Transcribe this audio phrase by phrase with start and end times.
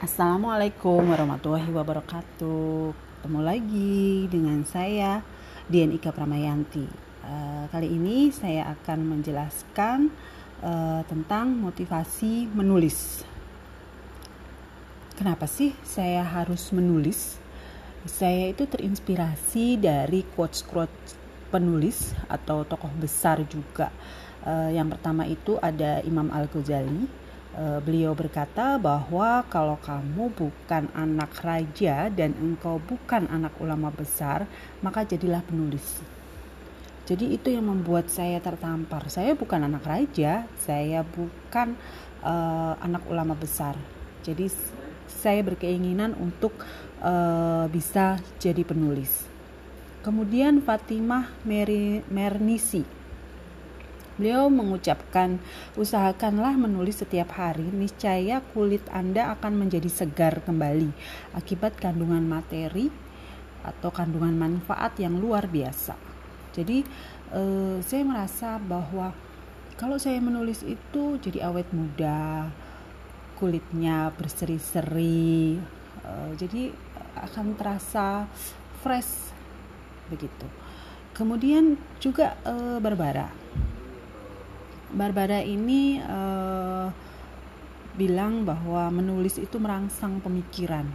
[0.00, 2.96] Assalamualaikum warahmatullahi wabarakatuh.
[2.96, 5.20] Ketemu lagi dengan saya
[5.68, 6.88] Dian Ika Pramayanti.
[7.20, 10.08] Uh, kali ini saya akan menjelaskan
[10.64, 13.28] uh, tentang motivasi menulis.
[15.20, 17.36] Kenapa sih saya harus menulis?
[18.08, 21.12] Saya itu terinspirasi dari quotes-quotes
[21.52, 23.92] penulis atau tokoh besar juga.
[24.48, 27.19] Uh, yang pertama itu ada Imam Al Ghazali
[27.82, 34.46] beliau berkata bahwa kalau kamu bukan anak raja dan engkau bukan anak ulama besar,
[34.80, 35.98] maka jadilah penulis.
[37.10, 39.10] Jadi itu yang membuat saya tertampar.
[39.10, 41.74] Saya bukan anak raja, saya bukan
[42.22, 43.74] uh, anak ulama besar.
[44.22, 44.46] Jadi
[45.10, 46.54] saya berkeinginan untuk
[47.02, 49.26] uh, bisa jadi penulis.
[50.06, 52.99] Kemudian Fatimah Mernisi
[54.20, 55.40] Beliau mengucapkan,
[55.80, 60.92] usahakanlah menulis setiap hari, niscaya kulit Anda akan menjadi segar kembali
[61.32, 62.92] akibat kandungan materi
[63.64, 65.96] atau kandungan manfaat yang luar biasa.
[66.52, 66.84] Jadi
[67.32, 69.16] eh, saya merasa bahwa
[69.80, 72.52] kalau saya menulis itu jadi awet muda,
[73.40, 75.56] kulitnya berseri-seri,
[76.04, 76.68] eh, jadi
[77.24, 78.28] akan terasa
[78.84, 79.32] fresh
[80.12, 80.44] begitu.
[81.16, 83.40] Kemudian juga eh, Barbara
[84.90, 86.90] Barbara ini uh,
[87.94, 90.86] bilang bahwa menulis itu merangsang pemikiran.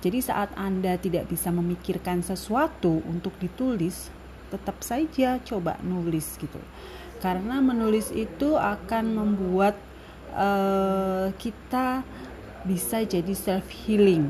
[0.00, 4.12] Jadi saat Anda tidak bisa memikirkan sesuatu untuk ditulis,
[4.52, 6.60] tetap saja coba nulis gitu.
[7.20, 9.76] Karena menulis itu akan membuat
[10.36, 12.04] uh, kita
[12.68, 14.28] bisa jadi self healing.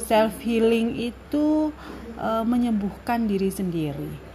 [0.00, 1.72] Self healing itu
[2.16, 4.27] uh, menyembuhkan diri sendiri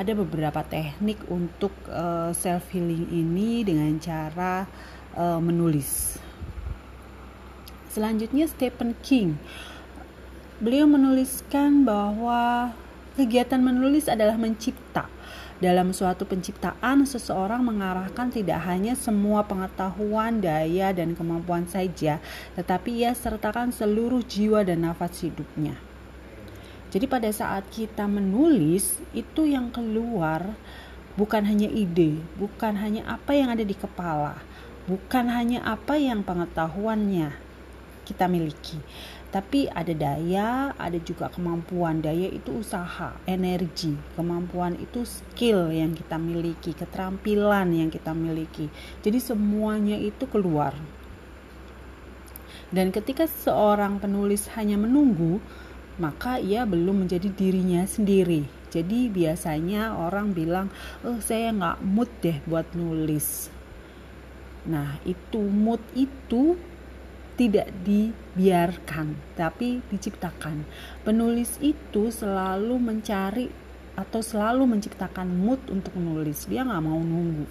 [0.00, 4.64] ada beberapa teknik untuk uh, eh, self healing ini dengan cara
[5.12, 6.16] uh, menulis.
[7.92, 9.36] Selanjutnya Stephen King.
[10.56, 12.72] Beliau menuliskan bahwa
[13.20, 15.12] kegiatan menulis adalah mencipta.
[15.60, 22.16] Dalam suatu penciptaan, seseorang mengarahkan tidak hanya semua pengetahuan, daya, dan kemampuan saja,
[22.56, 25.89] tetapi ia sertakan seluruh jiwa dan nafas hidupnya.
[26.90, 30.58] Jadi pada saat kita menulis itu yang keluar
[31.14, 34.42] bukan hanya ide, bukan hanya apa yang ada di kepala,
[34.90, 37.30] bukan hanya apa yang pengetahuannya
[38.02, 38.82] kita miliki.
[39.30, 42.02] Tapi ada daya, ada juga kemampuan.
[42.02, 48.66] Daya itu usaha, energi, kemampuan itu skill yang kita miliki, keterampilan yang kita miliki.
[49.06, 50.74] Jadi semuanya itu keluar.
[52.74, 55.38] Dan ketika seorang penulis hanya menunggu,
[56.00, 58.48] maka ia belum menjadi dirinya sendiri.
[58.72, 60.72] Jadi biasanya orang bilang,
[61.04, 63.52] oh saya nggak mood deh buat nulis.
[64.64, 66.56] Nah itu mood itu
[67.36, 70.64] tidak dibiarkan, tapi diciptakan.
[71.04, 73.48] Penulis itu selalu mencari
[73.96, 76.48] atau selalu menciptakan mood untuk menulis.
[76.48, 77.48] Dia nggak mau nunggu.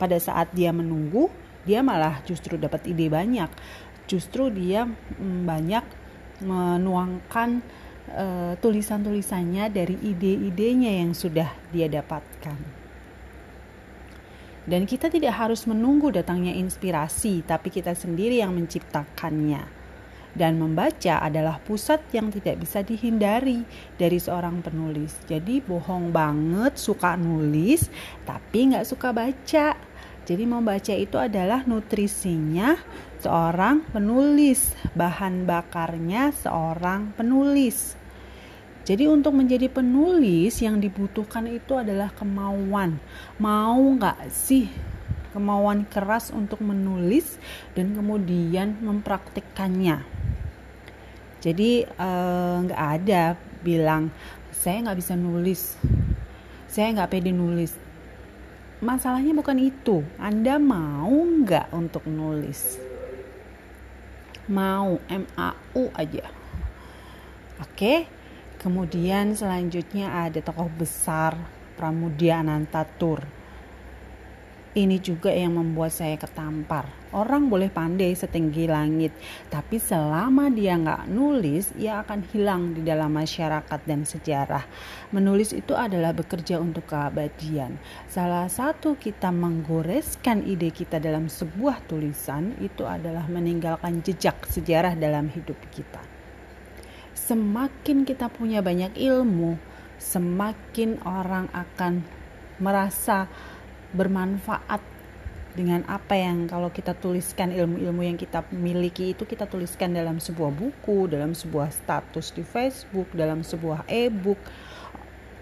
[0.00, 1.28] Pada saat dia menunggu,
[1.64, 3.48] dia malah justru dapat ide banyak.
[4.08, 5.84] Justru dia mm, banyak
[6.44, 7.60] menuangkan
[8.14, 12.80] uh, tulisan-tulisannya dari ide-idenya yang sudah dia dapatkan.
[14.70, 19.66] Dan kita tidak harus menunggu datangnya inspirasi, tapi kita sendiri yang menciptakannya.
[20.30, 23.66] Dan membaca adalah pusat yang tidak bisa dihindari
[23.98, 25.10] dari seorang penulis.
[25.26, 27.90] Jadi bohong banget suka nulis,
[28.22, 29.74] tapi nggak suka baca.
[30.22, 32.78] Jadi membaca itu adalah nutrisinya
[33.18, 37.99] seorang penulis, bahan bakarnya seorang penulis.
[38.80, 42.98] Jadi untuk menjadi penulis yang dibutuhkan itu adalah kemauan.
[43.38, 44.66] Mau nggak sih
[45.30, 47.38] kemauan keras untuk menulis
[47.78, 50.02] dan kemudian mempraktikkannya.
[51.40, 54.10] Jadi eh, nggak uh, ada bilang
[54.50, 55.78] saya nggak bisa nulis,
[56.66, 57.72] saya nggak pede nulis.
[58.80, 60.00] Masalahnya bukan itu.
[60.16, 62.80] Anda mau nggak untuk nulis?
[64.50, 66.26] Mau, M A U aja.
[67.60, 68.19] Oke.
[68.60, 71.32] Kemudian selanjutnya ada tokoh besar
[71.80, 73.24] Pramudia Anantatur.
[74.76, 76.84] Ini juga yang membuat saya ketampar.
[77.16, 79.16] Orang boleh pandai setinggi langit,
[79.48, 84.68] tapi selama dia nggak nulis, ia akan hilang di dalam masyarakat dan sejarah.
[85.08, 87.80] Menulis itu adalah bekerja untuk keabadian.
[88.12, 95.32] Salah satu kita menggoreskan ide kita dalam sebuah tulisan itu adalah meninggalkan jejak sejarah dalam
[95.32, 96.19] hidup kita
[97.30, 99.54] semakin kita punya banyak ilmu,
[100.02, 102.02] semakin orang akan
[102.58, 103.30] merasa
[103.94, 104.82] bermanfaat
[105.54, 110.50] dengan apa yang kalau kita tuliskan ilmu-ilmu yang kita miliki itu kita tuliskan dalam sebuah
[110.50, 114.38] buku, dalam sebuah status di Facebook, dalam sebuah e-book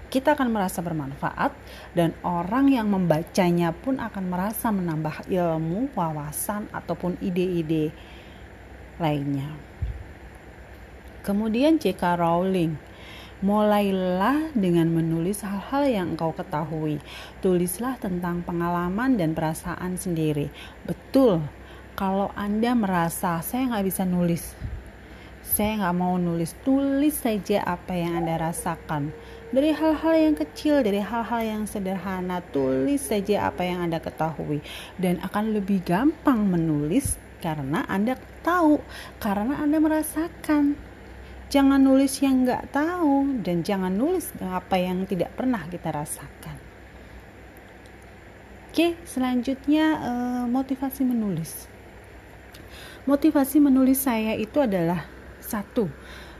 [0.09, 1.53] kita akan merasa bermanfaat
[1.93, 7.93] dan orang yang membacanya pun akan merasa menambah ilmu, wawasan ataupun ide-ide
[8.97, 9.68] lainnya.
[11.29, 12.17] Kemudian J.K.
[12.17, 12.89] Rowling
[13.39, 16.99] Mulailah dengan menulis hal-hal yang engkau ketahui.
[17.39, 20.51] Tulislah tentang pengalaman dan perasaan sendiri.
[20.83, 21.47] Betul,
[21.95, 24.59] kalau Anda merasa saya nggak bisa nulis,
[25.47, 29.15] saya nggak mau nulis, tulis saja apa yang Anda rasakan.
[29.55, 34.67] Dari hal-hal yang kecil, dari hal-hal yang sederhana, tulis saja apa yang Anda ketahui.
[34.99, 38.83] Dan akan lebih gampang menulis karena Anda tahu,
[39.23, 40.88] karena Anda merasakan
[41.49, 46.57] Jangan nulis yang nggak tahu dan jangan nulis apa yang tidak pernah kita rasakan.
[48.69, 51.65] Oke, selanjutnya eh, motivasi menulis.
[53.09, 55.09] Motivasi menulis saya itu adalah
[55.41, 55.89] satu,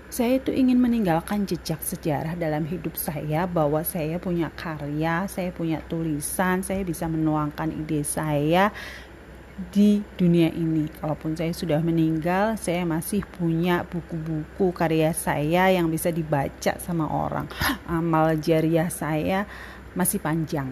[0.09, 5.85] saya itu ingin meninggalkan jejak sejarah dalam hidup saya bahwa saya punya karya, saya punya
[5.85, 8.73] tulisan, saya bisa menuangkan ide saya
[9.75, 10.87] di dunia ini.
[11.03, 17.51] Kalaupun saya sudah meninggal, saya masih punya buku-buku karya saya yang bisa dibaca sama orang.
[17.91, 19.45] Amal jariah saya
[19.99, 20.71] masih panjang.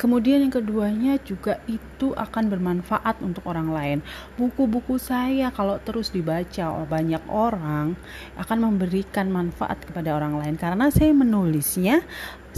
[0.00, 3.98] Kemudian yang keduanya juga itu akan bermanfaat untuk orang lain.
[4.40, 8.00] Buku-buku saya kalau terus dibaca oleh banyak orang
[8.40, 12.00] akan memberikan manfaat kepada orang lain karena saya menulisnya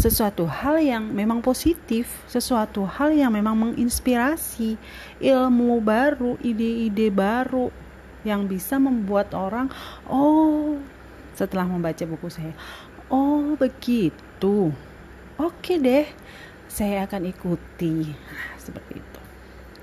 [0.02, 4.75] sesuatu hal yang memang positif, sesuatu hal yang memang menginspirasi,
[5.22, 7.70] ilmu baru, ide-ide baru
[8.26, 9.70] yang bisa membuat orang
[10.10, 10.82] oh
[11.38, 12.50] setelah membaca buku saya,
[13.06, 14.75] oh begitu.
[15.38, 16.10] Oke deh
[16.66, 18.10] saya akan ikuti.
[18.10, 19.20] Nah, seperti itu.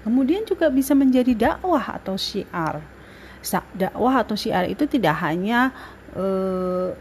[0.04, 2.83] Kemudian juga bisa menjadi dakwah atau syiar.
[3.71, 5.71] Dakwah atau syiar itu tidak hanya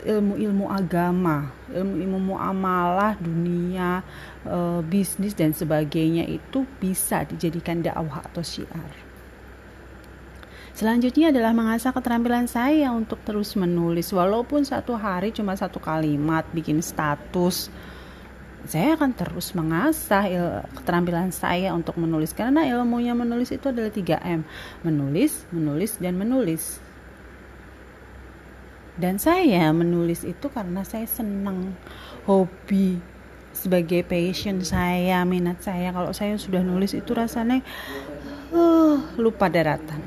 [0.05, 4.00] ilmu-ilmu agama ilmu-ilmu muamalah dunia
[4.44, 8.93] uh, bisnis dan sebagainya itu bisa dijadikan dakwah atau syiar.
[10.78, 14.14] Selanjutnya adalah mengasah keterampilan saya untuk terus menulis.
[14.14, 17.66] Walaupun satu hari cuma satu kalimat bikin status
[18.66, 20.28] saya akan terus mengasah
[20.78, 22.31] keterampilan saya untuk menulis.
[22.31, 24.46] Karena ilmunya menulis itu adalah 3M
[24.87, 26.78] menulis menulis dan menulis
[28.99, 31.73] dan saya menulis itu karena saya senang
[32.27, 32.99] hobi
[33.55, 35.95] sebagai passion saya minat saya.
[35.95, 37.62] Kalau saya sudah nulis itu rasanya
[38.50, 40.03] uh, lupa daratan.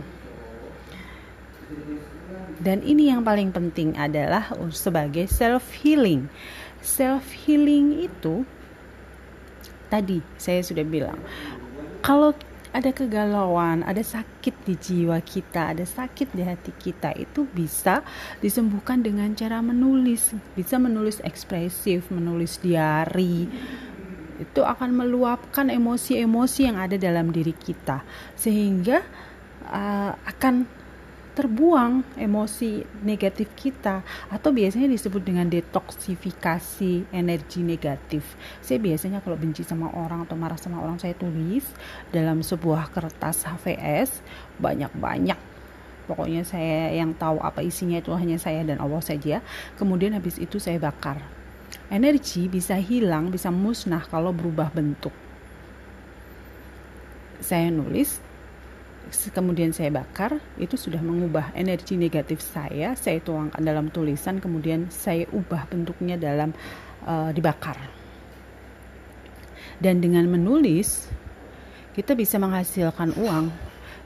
[2.61, 6.29] Dan ini yang paling penting adalah sebagai self healing
[6.81, 8.43] self healing itu
[9.87, 11.17] tadi saya sudah bilang
[12.01, 12.33] kalau
[12.71, 17.99] ada kegalauan, ada sakit di jiwa kita, ada sakit di hati kita itu bisa
[18.39, 23.47] disembuhkan dengan cara menulis, bisa menulis ekspresif, menulis diari.
[24.39, 28.01] Itu akan meluapkan emosi-emosi yang ada dalam diri kita
[28.39, 29.03] sehingga
[29.67, 30.80] uh, akan
[31.31, 38.35] terbuang emosi negatif kita atau biasanya disebut dengan detoksifikasi energi negatif.
[38.59, 41.63] Saya biasanya kalau benci sama orang atau marah sama orang saya tulis
[42.11, 44.19] dalam sebuah kertas HVS
[44.59, 45.39] banyak-banyak.
[46.11, 49.39] Pokoknya saya yang tahu apa isinya itu hanya saya dan Allah saja.
[49.79, 51.23] Kemudian habis itu saya bakar.
[51.87, 55.15] Energi bisa hilang, bisa musnah kalau berubah bentuk.
[57.39, 58.19] Saya nulis
[59.11, 65.27] kemudian saya bakar itu sudah mengubah energi negatif saya saya tuangkan dalam tulisan kemudian saya
[65.29, 66.55] ubah bentuknya dalam
[67.03, 67.75] uh, dibakar.
[69.81, 71.09] Dan dengan menulis
[71.91, 73.51] kita bisa menghasilkan uang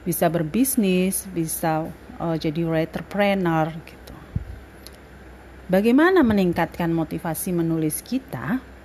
[0.02, 1.86] bisa berbisnis bisa
[2.18, 4.14] uh, jadi entrepreneur gitu.
[5.66, 8.75] Bagaimana meningkatkan motivasi menulis kita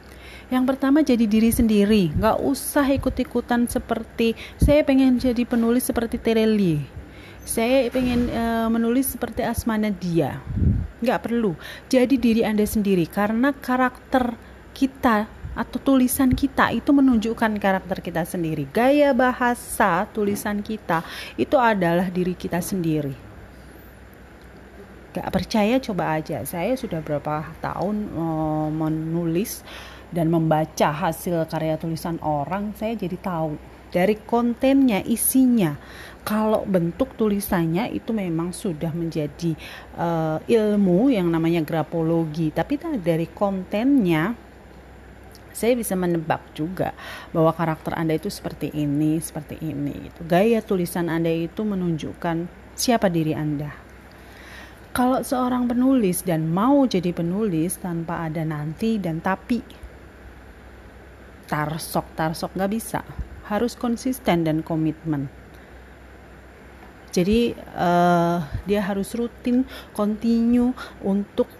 [0.51, 6.83] yang pertama jadi diri sendiri, nggak usah ikut-ikutan seperti saya pengen jadi penulis seperti Tereli.
[7.41, 10.43] Saya pengen uh, menulis seperti Asmana dia.
[11.01, 11.55] Nggak perlu.
[11.87, 14.35] Jadi diri Anda sendiri karena karakter
[14.75, 18.67] kita atau tulisan kita itu menunjukkan karakter kita sendiri.
[18.69, 21.03] Gaya bahasa tulisan kita
[21.39, 23.15] itu adalah diri kita sendiri.
[25.11, 26.39] Gak percaya coba aja.
[26.47, 29.59] Saya sudah berapa tahun uh, menulis
[30.11, 33.55] dan membaca hasil karya tulisan orang saya jadi tahu
[33.91, 35.75] dari kontennya isinya
[36.23, 39.57] kalau bentuk tulisannya itu memang sudah menjadi
[39.97, 44.51] uh, ilmu yang namanya grafologi tapi dari kontennya
[45.51, 46.95] saya bisa menebak juga
[47.35, 50.09] bahwa karakter Anda itu seperti ini, seperti ini.
[50.09, 50.19] Gitu.
[50.25, 53.69] Gaya tulisan Anda itu menunjukkan siapa diri Anda.
[54.91, 59.63] Kalau seorang penulis dan mau jadi penulis tanpa ada nanti dan tapi,
[61.51, 63.03] tarsok tarsok nggak bisa,
[63.51, 65.27] harus konsisten dan komitmen.
[67.11, 70.71] Jadi uh, dia harus rutin, continue
[71.03, 71.51] untuk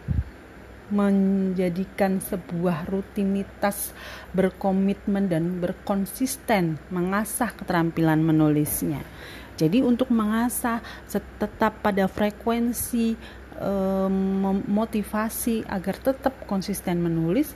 [0.91, 3.91] menjadikan sebuah rutinitas
[4.31, 9.03] berkomitmen dan berkonsisten mengasah keterampilan menulisnya.
[9.60, 10.79] Jadi untuk mengasah
[11.12, 13.15] tetap pada frekuensi
[14.65, 17.53] motivasi agar tetap konsisten menulis,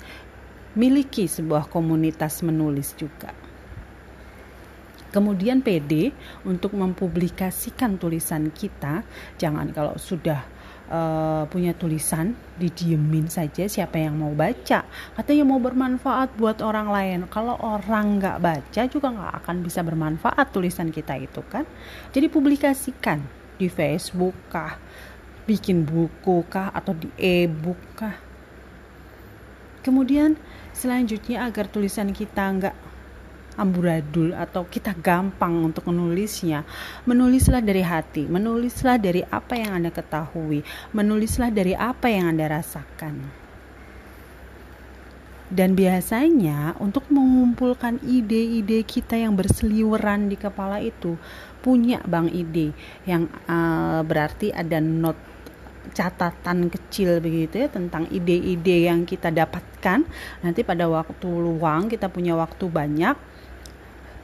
[0.75, 3.31] miliki sebuah komunitas menulis juga.
[5.15, 6.11] Kemudian PD
[6.43, 9.07] untuk mempublikasikan tulisan kita,
[9.39, 10.43] jangan kalau sudah
[10.91, 14.83] uh, punya tulisan didiemin saja siapa yang mau baca.
[15.15, 17.19] Katanya mau bermanfaat buat orang lain.
[17.31, 21.63] Kalau orang nggak baca juga nggak akan bisa bermanfaat tulisan kita itu kan.
[22.11, 23.23] Jadi publikasikan
[23.55, 24.75] di Facebook kah
[25.47, 28.24] bikin buku kah atau di e-book kah
[29.85, 30.33] kemudian
[30.73, 32.75] selanjutnya agar tulisan kita nggak
[33.55, 36.67] amburadul atau kita gampang untuk menulisnya,
[37.07, 40.61] menulislah dari hati, menulislah dari apa yang Anda ketahui,
[40.91, 43.15] menulislah dari apa yang Anda rasakan.
[45.45, 51.21] Dan biasanya untuk mengumpulkan ide-ide kita yang berseliweran di kepala itu
[51.61, 52.73] punya bang ide
[53.05, 55.17] yang uh, berarti ada not
[55.93, 60.07] catatan kecil begitu ya tentang ide-ide yang kita dapatkan
[60.41, 63.15] nanti pada waktu luang kita punya waktu banyak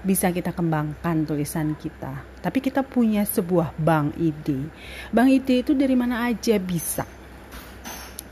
[0.01, 2.25] bisa kita kembangkan tulisan kita.
[2.41, 4.65] Tapi kita punya sebuah bank ide.
[5.13, 7.05] Bank ide itu dari mana aja bisa.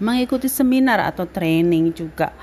[0.02, 2.34] Mengikuti seminar atau training juga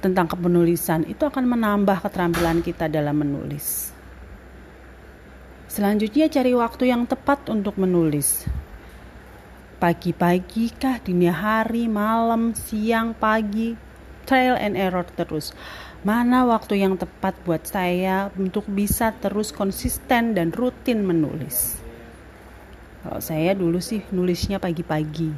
[0.00, 3.92] tentang kepenulisan itu akan menambah keterampilan kita dalam menulis.
[5.68, 8.44] Selanjutnya cari waktu yang tepat untuk menulis.
[9.82, 13.74] Pagi-pagi kah, dini hari, malam, siang, pagi,
[14.22, 15.50] trial and error terus
[16.06, 21.82] mana waktu yang tepat buat saya untuk bisa terus konsisten dan rutin menulis.
[23.02, 25.34] Kalau saya dulu sih nulisnya pagi-pagi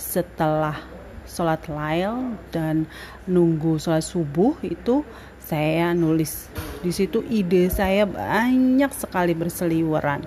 [0.00, 0.80] setelah
[1.28, 2.88] sholat lail dan
[3.28, 5.04] nunggu sholat subuh itu
[5.44, 6.48] saya nulis.
[6.80, 10.24] Di situ ide saya banyak sekali berseliweran.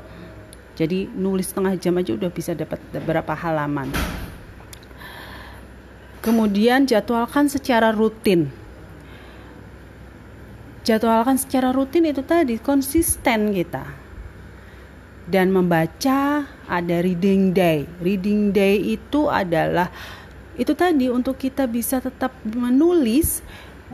[0.78, 3.90] Jadi nulis setengah jam aja udah bisa dapat beberapa halaman.
[6.22, 8.54] Kemudian jadwalkan secara rutin.
[10.86, 13.90] Jadwalkan secara rutin itu tadi konsisten kita.
[15.26, 17.90] Dan membaca ada reading day.
[17.98, 19.90] Reading day itu adalah
[20.62, 23.42] itu tadi untuk kita bisa tetap menulis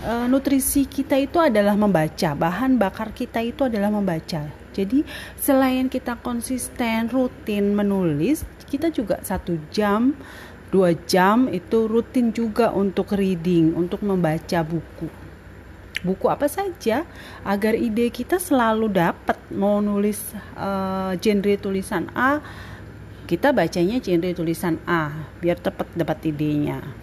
[0.04, 2.36] e, nutrisi kita itu adalah membaca.
[2.36, 5.06] Bahan bakar kita itu adalah membaca jadi
[5.38, 10.18] selain kita konsisten rutin menulis kita juga satu jam
[10.74, 15.06] dua jam itu rutin juga untuk reading untuk membaca buku.
[16.02, 17.06] Buku apa saja
[17.46, 19.38] agar ide kita selalu dapat.
[19.54, 20.18] Mau nulis
[20.58, 22.42] uh, genre tulisan A
[23.30, 27.03] kita bacanya genre tulisan A biar tepat dapat idenya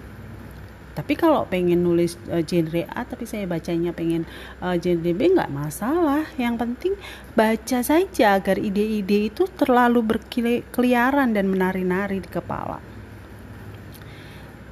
[1.01, 4.29] tapi kalau pengen nulis uh, genre A tapi saya bacanya pengen
[4.61, 6.29] uh, genre B nggak masalah.
[6.37, 6.93] Yang penting
[7.33, 12.85] baca saja agar ide-ide itu terlalu berkeliaran dan menari-nari di kepala.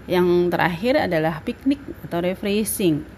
[0.05, 3.17] Yang terakhir adalah piknik atau refreshing.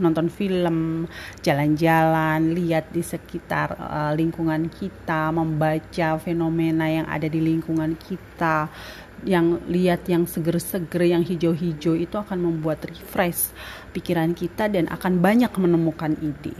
[0.00, 1.04] Nonton film,
[1.44, 8.72] jalan-jalan, lihat di sekitar uh, lingkungan kita, membaca fenomena yang ada di lingkungan kita,
[9.22, 13.54] yang lihat yang seger-seger, yang hijau-hijau itu akan membuat refresh
[13.94, 16.54] pikiran kita dan akan banyak menemukan ide.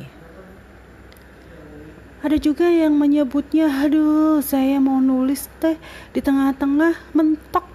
[2.23, 5.75] Ada juga yang menyebutnya, aduh saya mau nulis teh
[6.15, 7.67] di tengah-tengah mentok.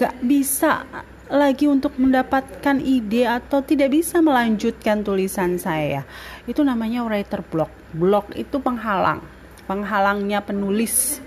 [0.00, 0.88] Gak bisa
[1.28, 6.08] lagi untuk mendapatkan ide atau tidak bisa melanjutkan tulisan saya.
[6.48, 7.68] Itu namanya writer block.
[7.92, 9.20] Block itu penghalang,
[9.68, 11.20] penghalangnya penulis.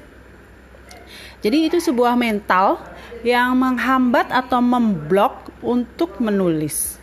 [1.41, 2.77] Jadi itu sebuah mental
[3.25, 7.01] yang menghambat atau memblok untuk menulis.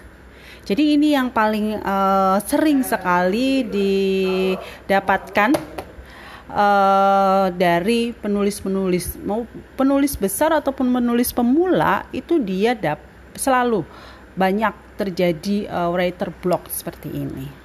[0.63, 5.57] Jadi ini yang paling uh, sering sekali didapatkan
[6.53, 12.77] uh, dari penulis-penulis mau penulis besar ataupun penulis pemula itu dia
[13.33, 13.83] selalu
[14.37, 17.58] banyak terjadi uh, writer block seperti ini.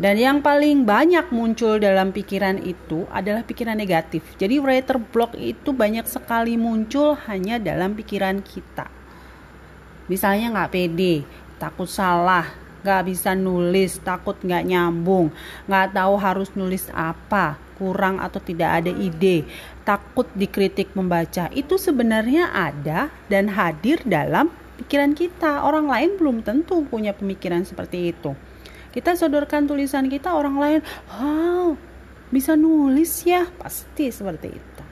[0.00, 4.24] Dan yang paling banyak muncul dalam pikiran itu adalah pikiran negatif.
[4.40, 8.88] Jadi writer block itu banyak sekali muncul hanya dalam pikiran kita.
[10.08, 11.28] Misalnya nggak pede,
[11.60, 12.48] takut salah
[12.80, 15.28] nggak bisa nulis takut nggak nyambung
[15.68, 19.44] nggak tahu harus nulis apa kurang atau tidak ada ide
[19.84, 24.48] takut dikritik membaca itu sebenarnya ada dan hadir dalam
[24.80, 28.32] pikiran kita orang lain belum tentu punya pemikiran seperti itu
[28.90, 30.80] kita sodorkan tulisan kita orang lain
[31.10, 31.74] wow
[32.30, 33.42] bisa nulis ya?
[33.58, 34.82] Pasti seperti itu.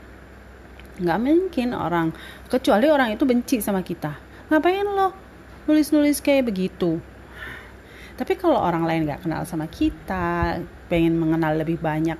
[0.99, 2.11] Nggak mungkin orang
[2.51, 4.19] kecuali orang itu benci sama kita.
[4.51, 5.15] Ngapain lo
[5.71, 6.99] nulis-nulis kayak begitu?
[8.19, 10.59] Tapi kalau orang lain nggak kenal sama kita,
[10.91, 12.19] pengen mengenal lebih banyak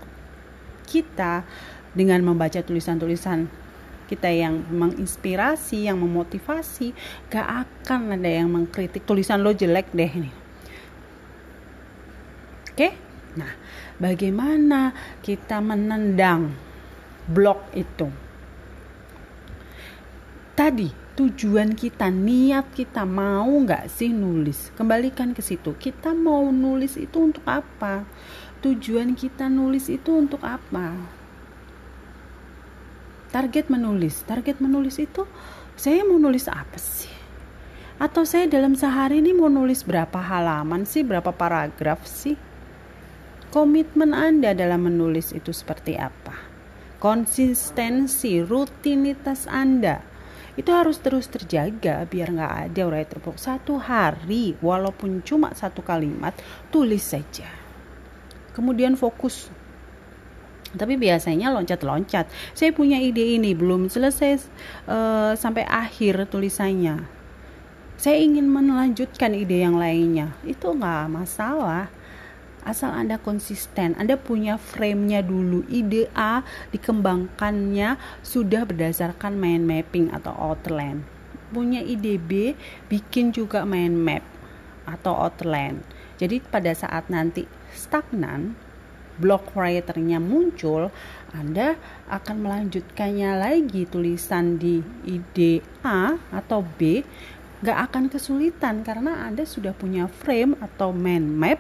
[0.87, 1.43] kita
[1.91, 3.51] dengan membaca tulisan-tulisan
[4.07, 6.97] kita yang menginspirasi, yang memotivasi,
[7.29, 10.48] gak akan ada yang mengkritik tulisan lo jelek deh nih.
[12.79, 12.95] Oke,
[13.35, 13.59] nah
[13.99, 16.55] bagaimana kita menendang
[17.27, 18.07] blok itu?
[20.55, 20.87] Tadi
[21.19, 24.71] tujuan kita, niat kita mau nggak sih nulis?
[24.79, 25.75] Kembalikan ke situ.
[25.75, 28.07] Kita mau nulis itu untuk apa?
[28.63, 30.95] Tujuan kita nulis itu untuk apa?
[33.35, 35.27] Target menulis, target menulis itu
[35.75, 37.11] saya mau nulis apa sih?
[37.99, 42.47] Atau saya dalam sehari ini mau nulis berapa halaman sih, berapa paragraf sih?
[43.49, 46.37] Komitmen Anda dalam menulis itu seperti apa?
[47.01, 50.05] Konsistensi, rutinitas Anda.
[50.53, 56.37] Itu harus terus terjaga biar nggak ada writer block satu hari walaupun cuma satu kalimat
[56.69, 57.49] tulis saja.
[58.53, 59.49] Kemudian fokus.
[60.77, 62.29] Tapi biasanya loncat-loncat.
[62.53, 64.45] Saya punya ide ini belum selesai
[64.85, 67.01] uh, sampai akhir tulisannya.
[67.97, 70.37] Saya ingin melanjutkan ide yang lainnya.
[70.45, 71.89] Itu nggak masalah
[72.65, 75.67] asal Anda konsisten, Anda punya frame-nya dulu.
[75.69, 76.43] Ide A
[76.75, 81.05] dikembangkannya sudah berdasarkan mind mapping atau outline.
[81.49, 82.53] Punya ide B,
[82.93, 84.25] bikin juga mind map
[84.89, 85.81] atau outline.
[86.19, 88.59] Jadi pada saat nanti stagnan,
[89.19, 90.93] block writernya muncul,
[91.35, 91.77] Anda
[92.09, 97.03] akan melanjutkannya lagi tulisan di ide A atau B
[97.59, 101.59] gak akan kesulitan karena Anda sudah punya frame atau mind map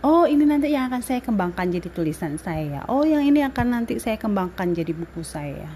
[0.00, 2.84] oh ini nanti yang akan saya kembangkan jadi tulisan saya.
[2.88, 5.68] Oh yang ini akan nanti saya kembangkan jadi buku saya.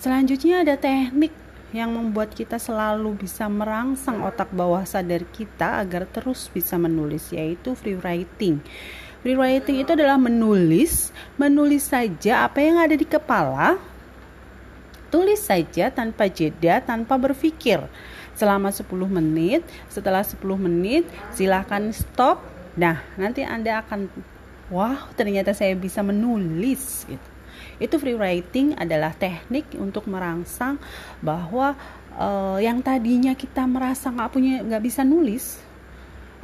[0.00, 1.32] Selanjutnya ada teknik
[1.74, 7.74] yang membuat kita selalu bisa merangsang otak bawah sadar kita agar terus bisa menulis yaitu
[7.74, 8.62] free writing.
[9.26, 13.80] Free writing itu adalah menulis menulis saja apa yang ada di kepala
[15.10, 17.82] tulis saja tanpa jeda tanpa berpikir.
[18.34, 24.10] Selama 10 menit setelah 10 menit silahkan stop Nah, nanti Anda akan
[24.74, 27.28] wow, ternyata saya bisa menulis gitu.
[27.78, 30.78] Itu free writing adalah teknik untuk merangsang
[31.22, 31.78] bahwa
[32.18, 35.62] uh, yang tadinya kita merasa nggak punya nggak bisa nulis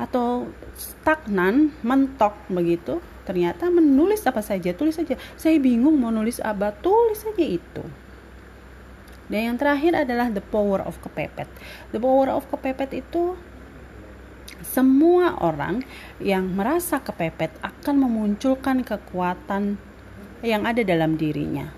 [0.01, 5.21] atau stagnan, mentok begitu, ternyata menulis apa saja, tulis saja.
[5.37, 7.85] Saya bingung mau nulis apa, tulis saja itu.
[9.31, 11.47] Dan yang terakhir adalah the power of kepepet.
[11.95, 13.39] The power of kepepet itu
[14.71, 15.83] semua orang
[16.23, 19.83] yang merasa kepepet akan memunculkan kekuatan
[20.47, 21.75] yang ada dalam dirinya.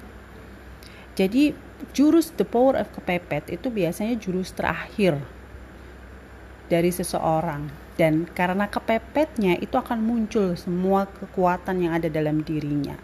[1.16, 1.56] Jadi
[1.96, 5.16] jurus the power of kepepet itu biasanya jurus terakhir
[6.68, 12.96] dari seseorang dan karena kepepetnya itu akan muncul semua kekuatan yang ada dalam dirinya.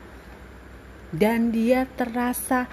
[1.08, 2.68] Dan dia terasa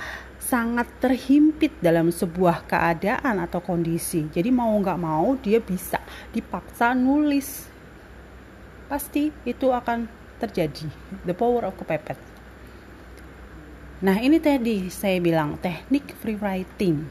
[0.45, 4.29] sangat terhimpit dalam sebuah keadaan atau kondisi.
[4.29, 5.97] Jadi mau nggak mau dia bisa
[6.29, 7.65] dipaksa nulis.
[8.86, 10.05] Pasti itu akan
[10.38, 10.86] terjadi.
[11.25, 12.21] The power of kepepet.
[14.05, 17.10] Nah ini tadi saya bilang teknik free writing.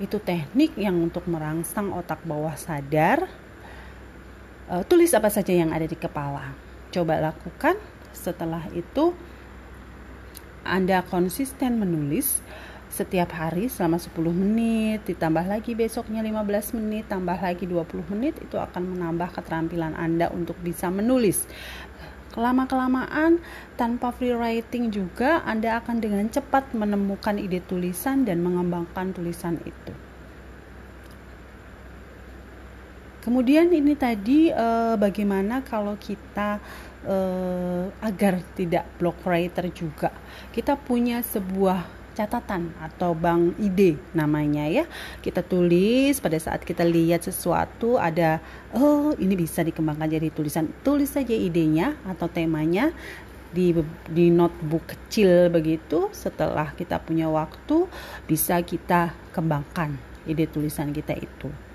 [0.00, 3.28] Itu teknik yang untuk merangsang otak bawah sadar.
[4.72, 6.56] Uh, tulis apa saja yang ada di kepala.
[6.88, 7.76] Coba lakukan.
[8.16, 9.12] Setelah itu
[10.62, 12.42] anda konsisten menulis
[12.92, 18.60] setiap hari selama 10 menit, ditambah lagi besoknya 15 menit, tambah lagi 20 menit, itu
[18.60, 21.48] akan menambah keterampilan Anda untuk bisa menulis.
[22.36, 23.40] Kelama-kelamaan
[23.80, 29.92] tanpa free writing juga Anda akan dengan cepat menemukan ide tulisan dan mengembangkan tulisan itu.
[33.24, 36.60] Kemudian ini tadi eh, bagaimana kalau kita
[37.06, 40.10] eh, agar tidak block writer juga.
[40.54, 44.84] Kita punya sebuah catatan atau bank ide namanya ya.
[45.24, 48.38] Kita tulis pada saat kita lihat sesuatu ada
[48.76, 50.68] oh ini bisa dikembangkan jadi tulisan.
[50.84, 52.92] Tulis saja idenya atau temanya
[53.52, 53.76] di
[54.08, 56.12] di notebook kecil begitu.
[56.12, 57.88] Setelah kita punya waktu
[58.28, 59.96] bisa kita kembangkan
[60.28, 61.71] ide tulisan kita itu.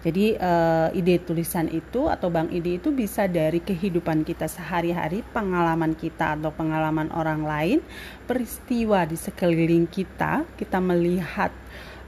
[0.00, 5.92] Jadi uh, ide tulisan itu atau bang ide itu bisa dari kehidupan kita sehari-hari, pengalaman
[5.92, 7.78] kita atau pengalaman orang lain,
[8.24, 11.52] peristiwa di sekeliling kita, kita melihat,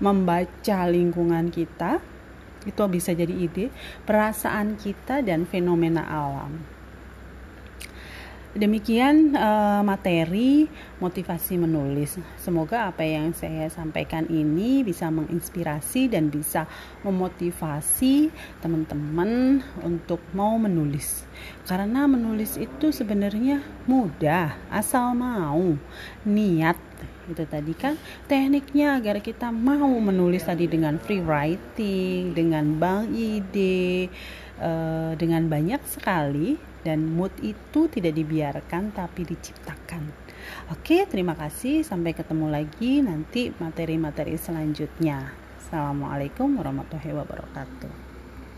[0.01, 2.01] membaca lingkungan kita,
[2.65, 3.69] itu bisa jadi ide,
[4.09, 6.82] perasaan kita dan fenomena alam.
[8.53, 10.69] Demikian uh, materi
[11.01, 12.21] motivasi menulis.
[12.37, 16.69] Semoga apa yang saya sampaikan ini bisa menginspirasi dan bisa
[17.01, 18.29] memotivasi
[18.61, 21.25] teman-teman untuk mau menulis.
[21.65, 25.73] Karena menulis itu sebenarnya mudah, asal mau,
[26.29, 26.77] niat
[27.33, 27.97] itu tadi kan
[28.29, 34.13] tekniknya agar kita mau menulis tadi dengan free writing, dengan bank ide,
[34.61, 40.11] uh, dengan banyak sekali dan mood itu tidak dibiarkan tapi diciptakan.
[40.75, 41.87] Oke, terima kasih.
[41.87, 45.31] Sampai ketemu lagi nanti materi-materi selanjutnya.
[45.63, 48.02] Assalamualaikum warahmatullahi wabarakatuh.